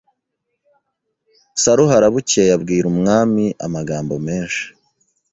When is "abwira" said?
2.57-2.85